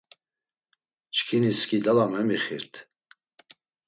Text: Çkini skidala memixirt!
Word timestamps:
Çkini 1.15 1.49
skidala 1.59 2.05
memixirt! 2.13 2.73